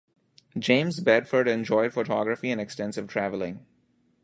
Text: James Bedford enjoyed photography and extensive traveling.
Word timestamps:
James 0.57 0.99
Bedford 0.99 1.47
enjoyed 1.47 1.93
photography 1.93 2.49
and 2.49 2.59
extensive 2.59 3.07
traveling. 3.07 3.63